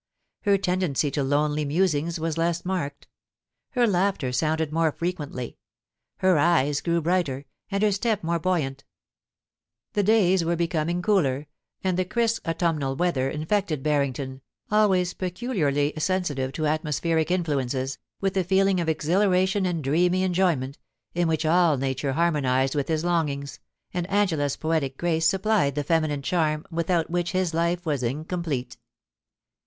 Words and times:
Her 0.45 0.57
tendency 0.57 1.11
to 1.11 1.23
lonely 1.23 1.63
musings 1.63 2.19
was 2.19 2.35
less 2.35 2.65
marked; 2.65 3.07
her 3.73 3.85
laughter 3.85 4.31
sounded 4.31 4.73
more 4.73 4.91
frequently; 4.91 5.59
her 6.17 6.39
eyes 6.39 6.81
grew 6.81 7.03
brighter, 7.03 7.45
and 7.69 7.83
her 7.83 7.91
step 7.91 8.23
more 8.23 8.39
buoyant 8.39 8.83
The 9.93 10.03
da)rs 10.03 10.43
were 10.43 10.55
becoming 10.55 11.03
cooler, 11.03 11.45
and 11.83 11.99
the 11.99 12.05
crisp 12.05 12.47
autumnal 12.47 12.95
weather 12.95 13.29
infected 13.29 13.83
Barrington, 13.83 14.41
always 14.71 15.13
peculiarly 15.13 15.93
sensitive 15.99 16.51
ta 16.51 16.63
atmospheric 16.65 17.29
influences, 17.29 17.99
with 18.19 18.35
a 18.35 18.43
feeling 18.43 18.79
of 18.79 18.89
exhilaration 18.89 19.67
and 19.67 19.83
dreamy 19.83 20.23
enjoyment, 20.23 20.79
in 21.13 21.27
which 21.27 21.45
all 21.45 21.77
nature 21.77 22.13
harmonised 22.13 22.73
with 22.73 22.87
his 22.87 23.05
longings, 23.05 23.59
and 23.93 24.09
Angela's 24.09 24.55
poetic 24.57 24.97
grace 24.97 25.27
supplied 25.27 25.75
the 25.75 25.83
feminine 25.83 26.23
charm 26.23 26.65
without 26.71 27.11
which 27.11 27.33
his 27.33 27.53
life 27.53 27.85
was 27.85 28.01
incomplete. 28.01 28.79